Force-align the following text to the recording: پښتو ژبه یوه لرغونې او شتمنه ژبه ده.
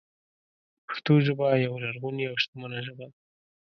پښتو 0.87 1.13
ژبه 1.25 1.47
یوه 1.65 1.77
لرغونې 1.85 2.25
او 2.29 2.35
شتمنه 2.43 2.79
ژبه 2.87 3.05
ده. 3.09 3.15